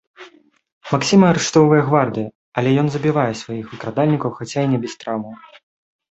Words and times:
Максіма 0.91 1.25
арыштоўвае 1.33 1.81
гвардыя, 1.89 2.27
але 2.61 2.69
ён 2.83 2.87
забівае 2.95 3.25
сваіх 3.41 3.65
выкрадальнікаў, 3.75 4.29
хаця 4.39 4.59
і 4.69 4.71
не 4.73 4.79
без 4.87 4.93
траўмаў. 5.05 5.35